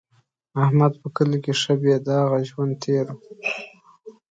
احمد 0.63 0.93
په 1.01 1.07
کلي 1.15 1.39
کې 1.43 1.53
ښه 1.61 1.73
بې 1.81 1.95
داغه 2.07 2.39
ژوند 2.49 2.73
تېر 2.83 3.07
کړ. 3.21 3.31